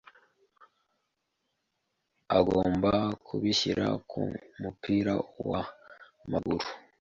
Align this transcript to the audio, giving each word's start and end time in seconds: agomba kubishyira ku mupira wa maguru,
agomba 2.37 2.91
kubishyira 3.25 3.85
ku 4.09 4.21
mupira 4.61 5.13
wa 5.49 5.61
maguru, 6.31 6.67